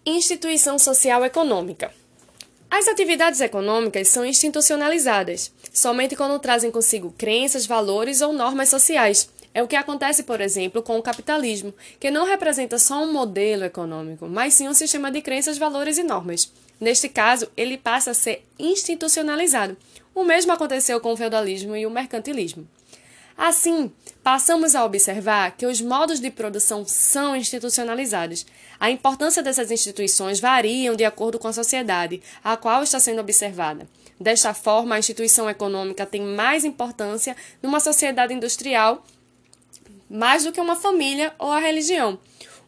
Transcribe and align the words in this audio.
Instituição 0.04 0.80
social 0.80 1.24
econômica. 1.24 1.94
As 2.68 2.88
atividades 2.88 3.40
econômicas 3.40 4.08
são 4.08 4.26
institucionalizadas, 4.26 5.52
somente 5.76 6.16
quando 6.16 6.38
trazem 6.38 6.70
consigo 6.70 7.14
crenças, 7.18 7.66
valores 7.66 8.22
ou 8.22 8.32
normas 8.32 8.70
sociais. 8.70 9.28
É 9.52 9.62
o 9.62 9.68
que 9.68 9.76
acontece, 9.76 10.22
por 10.22 10.40
exemplo, 10.40 10.82
com 10.82 10.98
o 10.98 11.02
capitalismo, 11.02 11.72
que 12.00 12.10
não 12.10 12.24
representa 12.24 12.78
só 12.78 13.02
um 13.02 13.12
modelo 13.12 13.64
econômico, 13.64 14.26
mas 14.26 14.54
sim 14.54 14.68
um 14.68 14.74
sistema 14.74 15.10
de 15.10 15.20
crenças, 15.20 15.58
valores 15.58 15.98
e 15.98 16.02
normas. 16.02 16.50
Neste 16.80 17.10
caso, 17.10 17.46
ele 17.54 17.76
passa 17.76 18.12
a 18.12 18.14
ser 18.14 18.42
institucionalizado. 18.58 19.76
O 20.14 20.24
mesmo 20.24 20.50
aconteceu 20.50 20.98
com 20.98 21.12
o 21.12 21.16
feudalismo 21.16 21.76
e 21.76 21.84
o 21.84 21.90
mercantilismo. 21.90 22.66
Assim, 23.36 23.92
passamos 24.22 24.74
a 24.74 24.82
observar 24.82 25.54
que 25.58 25.66
os 25.66 25.82
modos 25.82 26.20
de 26.20 26.30
produção 26.30 26.86
são 26.86 27.36
institucionalizados. 27.36 28.46
A 28.80 28.90
importância 28.90 29.42
dessas 29.42 29.70
instituições 29.70 30.40
variam 30.40 30.96
de 30.96 31.04
acordo 31.04 31.38
com 31.38 31.48
a 31.48 31.52
sociedade 31.52 32.22
a 32.42 32.56
qual 32.56 32.82
está 32.82 32.98
sendo 32.98 33.20
observada. 33.20 33.86
Desta 34.18 34.54
forma, 34.54 34.94
a 34.94 34.98
instituição 34.98 35.48
econômica 35.48 36.06
tem 36.06 36.22
mais 36.22 36.64
importância 36.64 37.36
numa 37.62 37.80
sociedade 37.80 38.32
industrial 38.32 39.04
mais 40.08 40.44
do 40.44 40.52
que 40.52 40.60
uma 40.60 40.76
família 40.76 41.34
ou 41.38 41.50
a 41.50 41.58
religião. 41.58 42.18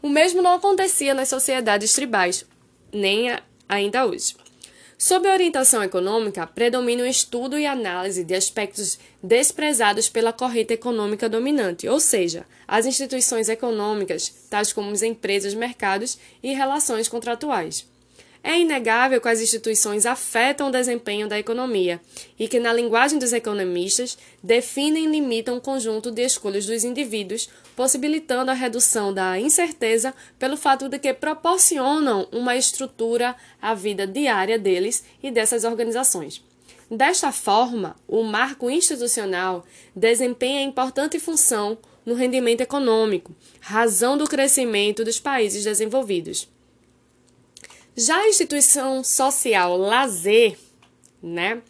O 0.02 0.08
mesmo 0.08 0.42
não 0.42 0.55
acontecia 0.55 1.14
nas 1.14 1.28
sociedades 1.28 1.92
tribais, 1.92 2.44
nem 2.92 3.36
ainda 3.68 4.06
hoje. 4.06 4.36
Sob 4.96 5.28
a 5.28 5.32
orientação 5.32 5.82
econômica, 5.82 6.44
predomina 6.44 7.05
o 7.05 7.06
estudo 7.06 7.56
e 7.56 7.64
análise 7.64 8.24
de 8.24 8.34
aspectos 8.34 8.98
desprezados 9.22 10.08
pela 10.08 10.33
corrente 10.33 10.74
econômica 10.74 11.28
dominante, 11.28 11.88
ou 11.88 12.00
seja, 12.00 12.44
as 12.66 12.84
instituições 12.84 13.48
econômicas, 13.48 14.28
tais 14.50 14.72
como 14.72 14.90
as 14.90 15.02
empresas, 15.02 15.55
mercados 15.55 16.18
e 16.42 16.52
relações 16.52 17.06
contratuais. 17.06 17.86
É 18.48 18.58
inegável 18.58 19.20
que 19.20 19.28
as 19.28 19.42
instituições 19.42 20.06
afetam 20.06 20.68
o 20.68 20.72
desempenho 20.72 21.28
da 21.28 21.38
economia 21.38 22.00
e 22.38 22.48
que, 22.48 22.58
na 22.58 22.72
linguagem 22.72 23.18
dos 23.18 23.34
economistas, 23.34 24.16
definem 24.42 25.05
e 25.05 25.06
limitam 25.06 25.58
o 25.58 25.60
conjunto 25.60 26.10
de 26.10 26.22
escolhas 26.22 26.64
dos 26.64 26.82
indivíduos, 26.82 27.50
possibilitando 27.77 28.50
a 28.50 28.55
redução 28.55 29.12
da 29.12 29.38
incerteza 29.38 30.14
pelo 30.38 30.56
fato 30.56 30.88
de 30.88 30.98
que 30.98 31.12
proporcionam 31.12 32.27
uma 32.32 32.56
estrutura 32.56 33.36
à 33.60 33.74
vida 33.74 34.06
diária 34.06 34.58
deles 34.58 35.05
e 35.22 35.30
dessas 35.30 35.64
organizações. 35.64 36.42
Desta 36.90 37.30
forma, 37.30 37.96
o 38.08 38.22
marco 38.22 38.70
institucional 38.70 39.66
desempenha 39.94 40.62
importante 40.62 41.20
função 41.20 41.77
no 42.02 42.14
rendimento 42.14 42.62
econômico, 42.62 43.36
razão 43.60 44.16
do 44.16 44.24
crescimento 44.24 45.05
dos 45.05 45.20
países 45.20 45.64
desenvolvidos. 45.64 46.48
Já 47.98 48.16
a 48.16 48.28
instituição 48.28 49.02
social 49.02 49.77
lazer, 49.77 50.56
né? 51.20 51.60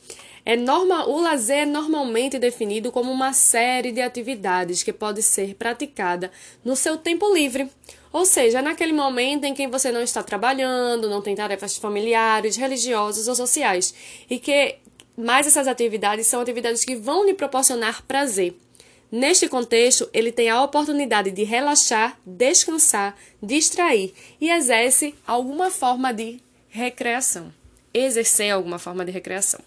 É 0.44 0.56
norma, 0.56 1.08
o 1.08 1.22
lazer 1.22 1.60
é 1.60 1.64
normalmente 1.64 2.38
definido 2.38 2.92
como 2.92 3.10
uma 3.10 3.32
série 3.32 3.92
de 3.92 4.02
atividades 4.02 4.82
que 4.82 4.92
pode 4.92 5.22
ser 5.22 5.54
praticada 5.54 6.30
no 6.62 6.76
seu 6.76 6.98
tempo 6.98 7.32
livre, 7.32 7.70
ou 8.12 8.26
seja, 8.26 8.60
naquele 8.60 8.92
momento 8.92 9.44
em 9.44 9.54
que 9.54 9.66
você 9.68 9.90
não 9.90 10.02
está 10.02 10.22
trabalhando, 10.22 11.08
não 11.08 11.22
tem 11.22 11.34
tarefas 11.34 11.78
familiares, 11.78 12.56
religiosas 12.56 13.26
ou 13.26 13.34
sociais, 13.34 13.94
e 14.28 14.38
que 14.38 14.76
mais 15.16 15.46
essas 15.46 15.66
atividades 15.66 16.26
são 16.26 16.42
atividades 16.42 16.84
que 16.84 16.94
vão 16.94 17.24
lhe 17.24 17.32
proporcionar 17.32 18.02
prazer. 18.06 18.54
Neste 19.10 19.48
contexto, 19.48 20.08
ele 20.12 20.30
tem 20.30 20.50
a 20.50 20.62
oportunidade 20.62 21.30
de 21.30 21.42
relaxar, 21.42 22.18
descansar, 22.26 23.16
distrair 23.42 24.12
e 24.38 24.50
exerce 24.50 25.14
alguma 25.26 25.70
forma 25.70 26.12
de 26.12 26.40
recreação. 26.68 27.52
Exercer 27.92 28.52
alguma 28.52 28.78
forma 28.78 29.04
de 29.04 29.10
recreação. 29.10 29.60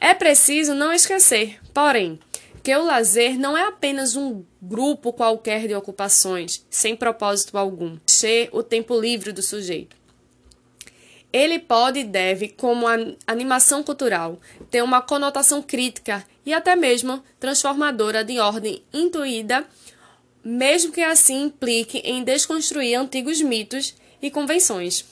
É 0.00 0.12
preciso 0.12 0.74
não 0.74 0.92
esquecer, 0.92 1.60
porém, 1.72 2.18
que 2.64 2.74
o 2.74 2.84
lazer 2.84 3.38
não 3.38 3.56
é 3.56 3.62
apenas 3.62 4.16
um 4.16 4.44
grupo 4.60 5.12
qualquer 5.12 5.68
de 5.68 5.74
ocupações, 5.74 6.66
sem 6.68 6.96
propósito 6.96 7.56
algum, 7.56 7.96
ser 8.04 8.48
o 8.52 8.64
tempo 8.64 9.00
livre 9.00 9.30
do 9.30 9.42
sujeito. 9.42 10.01
Ele 11.32 11.58
pode 11.58 12.00
e 12.00 12.04
deve, 12.04 12.48
como 12.48 12.86
animação 13.26 13.82
cultural, 13.82 14.38
ter 14.70 14.82
uma 14.82 15.00
conotação 15.00 15.62
crítica 15.62 16.24
e 16.44 16.52
até 16.52 16.76
mesmo 16.76 17.22
transformadora 17.40 18.22
de 18.22 18.38
ordem 18.38 18.82
intuída, 18.92 19.64
mesmo 20.44 20.92
que 20.92 21.00
assim 21.00 21.44
implique 21.44 21.98
em 21.98 22.22
desconstruir 22.22 22.96
antigos 22.96 23.40
mitos 23.40 23.94
e 24.20 24.30
convenções. 24.30 25.04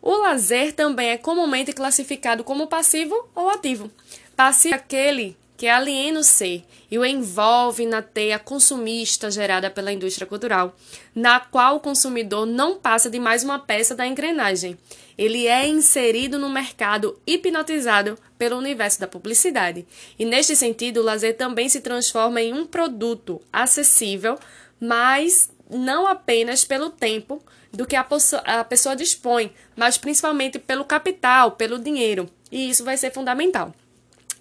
O 0.00 0.16
lazer 0.16 0.72
também 0.72 1.10
é 1.10 1.16
comumente 1.16 1.72
classificado 1.72 2.42
como 2.42 2.66
passivo 2.66 3.30
ou 3.34 3.48
ativo. 3.48 3.88
Passivo 4.34 4.74
é 4.74 4.78
aquele 4.78 5.36
que 5.62 5.68
aliena 5.68 6.18
o 6.18 6.24
ser 6.24 6.64
e 6.90 6.98
o 6.98 7.04
envolve 7.04 7.86
na 7.86 8.02
teia 8.02 8.36
consumista 8.36 9.30
gerada 9.30 9.70
pela 9.70 9.92
indústria 9.92 10.26
cultural, 10.26 10.74
na 11.14 11.38
qual 11.38 11.76
o 11.76 11.80
consumidor 11.80 12.44
não 12.46 12.78
passa 12.78 13.08
de 13.08 13.20
mais 13.20 13.44
uma 13.44 13.60
peça 13.60 13.94
da 13.94 14.04
engrenagem. 14.04 14.76
Ele 15.16 15.46
é 15.46 15.68
inserido 15.68 16.36
no 16.36 16.50
mercado 16.50 17.16
hipnotizado 17.24 18.18
pelo 18.36 18.56
universo 18.56 18.98
da 18.98 19.06
publicidade. 19.06 19.86
E 20.18 20.24
neste 20.24 20.56
sentido, 20.56 20.96
o 20.98 21.04
lazer 21.04 21.36
também 21.36 21.68
se 21.68 21.80
transforma 21.80 22.42
em 22.42 22.52
um 22.52 22.66
produto 22.66 23.40
acessível, 23.52 24.40
mas 24.80 25.48
não 25.70 26.08
apenas 26.08 26.64
pelo 26.64 26.90
tempo 26.90 27.40
do 27.72 27.86
que 27.86 27.94
a 27.94 28.04
a 28.46 28.64
pessoa 28.64 28.96
dispõe, 28.96 29.52
mas 29.76 29.96
principalmente 29.96 30.58
pelo 30.58 30.84
capital, 30.84 31.52
pelo 31.52 31.78
dinheiro. 31.78 32.28
E 32.50 32.68
isso 32.68 32.82
vai 32.82 32.96
ser 32.96 33.12
fundamental. 33.12 33.72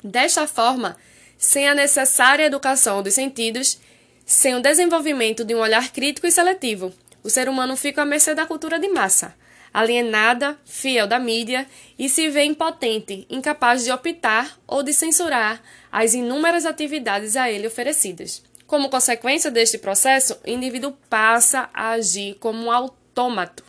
Desta 0.04 0.48
forma, 0.48 0.98
sem 1.42 1.68
a 1.68 1.74
necessária 1.74 2.46
educação 2.46 3.02
dos 3.02 3.16
sentidos, 3.16 3.80
sem 4.24 4.54
o 4.54 4.62
desenvolvimento 4.62 5.44
de 5.44 5.56
um 5.56 5.58
olhar 5.58 5.92
crítico 5.92 6.28
e 6.28 6.32
seletivo, 6.32 6.94
o 7.24 7.32
ser 7.32 7.50
humano 7.50 7.76
fica 7.76 8.04
à 8.04 8.06
mercê 8.06 8.36
da 8.36 8.46
cultura 8.46 8.78
de 8.78 8.88
massa, 8.88 9.36
alienada, 9.74 10.56
fiel 10.64 11.08
da 11.08 11.18
mídia 11.18 11.68
e 11.98 12.08
se 12.08 12.30
vê 12.30 12.44
impotente, 12.44 13.26
incapaz 13.28 13.84
de 13.84 13.92
optar 13.92 14.56
ou 14.68 14.84
de 14.84 14.94
censurar 14.94 15.60
as 15.92 16.14
inúmeras 16.14 16.64
atividades 16.64 17.36
a 17.36 17.50
ele 17.52 17.66
oferecidas. 17.66 18.44
Como 18.68 18.90
consequência 18.90 19.50
deste 19.50 19.80
processo, 19.80 20.38
o 20.46 20.50
indivíduo 20.50 20.94
passa 21.10 21.72
a 21.74 21.90
agir 21.90 22.36
como 22.40 22.66
um 22.66 22.72
autômato. 22.72 23.64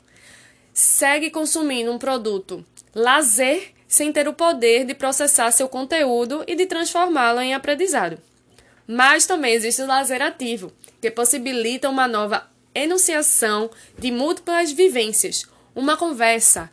Segue 0.74 1.30
consumindo 1.30 1.90
um 1.90 1.98
produto 1.98 2.62
lazer 2.94 3.72
sem 3.92 4.10
ter 4.10 4.26
o 4.26 4.32
poder 4.32 4.86
de 4.86 4.94
processar 4.94 5.50
seu 5.50 5.68
conteúdo 5.68 6.42
e 6.46 6.54
de 6.54 6.64
transformá-lo 6.64 7.42
em 7.42 7.52
aprendizado. 7.52 8.18
Mas 8.86 9.26
também 9.26 9.52
existe 9.52 9.82
o 9.82 9.86
lazer 9.86 10.22
ativo, 10.22 10.72
que 10.98 11.10
possibilita 11.10 11.90
uma 11.90 12.08
nova 12.08 12.48
enunciação 12.74 13.70
de 13.98 14.10
múltiplas 14.10 14.72
vivências, 14.72 15.44
uma 15.76 15.94
conversa, 15.94 16.70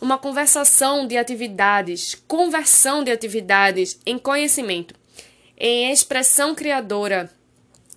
uma 0.00 0.18
conversação 0.18 1.06
de 1.06 1.16
atividades, 1.16 2.16
conversão 2.26 3.04
de 3.04 3.12
atividades 3.12 4.00
em 4.04 4.18
conhecimento, 4.18 4.92
em 5.56 5.92
expressão 5.92 6.52
criadora 6.52 7.30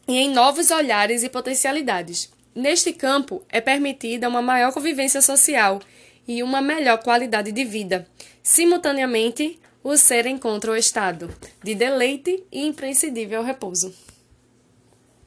e 0.08 0.16
em 0.16 0.30
novos 0.30 0.70
olhares 0.70 1.24
e 1.24 1.30
potencialidades. 1.30 2.32
Neste 2.54 2.94
campo, 2.94 3.44
é 3.50 3.60
permitida 3.60 4.30
uma 4.30 4.44
maior 4.44 4.72
convivência 4.72 5.24
social 5.24 5.82
e 6.28 6.44
uma 6.44 6.62
melhor 6.62 7.02
qualidade 7.02 7.52
de 7.52 7.66
vida. 7.66 8.08
Simultaneamente, 8.42 9.60
o 9.84 9.98
ser 9.98 10.26
encontra 10.26 10.72
o 10.72 10.76
estado 10.76 11.30
de 11.64 11.76
deleite 11.76 12.44
e 12.52 12.66
imprescindível 12.66 13.44
repouso. 13.44 13.94